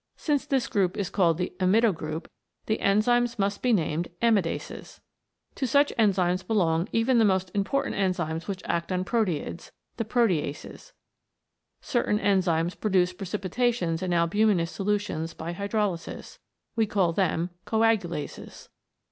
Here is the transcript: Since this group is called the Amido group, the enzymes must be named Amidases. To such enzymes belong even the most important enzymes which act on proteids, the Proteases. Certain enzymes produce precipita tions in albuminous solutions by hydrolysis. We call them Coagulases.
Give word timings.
Since 0.17 0.47
this 0.47 0.65
group 0.65 0.97
is 0.97 1.11
called 1.11 1.37
the 1.37 1.53
Amido 1.59 1.93
group, 1.93 2.27
the 2.65 2.79
enzymes 2.79 3.37
must 3.37 3.61
be 3.61 3.71
named 3.71 4.07
Amidases. 4.19 4.99
To 5.53 5.67
such 5.67 5.93
enzymes 5.95 6.41
belong 6.41 6.87
even 6.91 7.19
the 7.19 7.23
most 7.23 7.51
important 7.53 7.95
enzymes 7.95 8.47
which 8.47 8.63
act 8.65 8.91
on 8.91 9.03
proteids, 9.05 9.71
the 9.97 10.03
Proteases. 10.03 10.93
Certain 11.81 12.17
enzymes 12.17 12.73
produce 12.79 13.13
precipita 13.13 13.71
tions 13.75 14.01
in 14.01 14.09
albuminous 14.11 14.71
solutions 14.71 15.35
by 15.35 15.53
hydrolysis. 15.53 16.39
We 16.75 16.87
call 16.87 17.13
them 17.13 17.51
Coagulases. 17.67 18.69